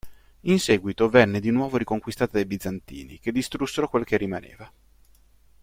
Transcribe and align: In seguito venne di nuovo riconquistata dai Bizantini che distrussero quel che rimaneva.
In 0.49 0.59
seguito 0.59 1.09
venne 1.09 1.39
di 1.39 1.51
nuovo 1.51 1.77
riconquistata 1.77 2.31
dai 2.31 2.45
Bizantini 2.47 3.19
che 3.19 3.31
distrussero 3.31 3.87
quel 3.87 4.03
che 4.03 4.17
rimaneva. 4.17 4.71